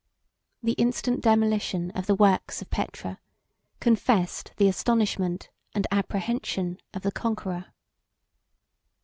The 0.63 0.71
instant 0.71 1.21
demolition 1.21 1.91
of 1.91 2.07
the 2.07 2.15
works 2.15 2.59
of 2.59 2.71
Petra 2.71 3.19
confessed 3.79 4.51
the 4.57 4.67
astonishment 4.67 5.51
and 5.75 5.85
apprehension 5.91 6.79
of 6.91 7.03
the 7.03 7.11
conqueror. 7.11 7.67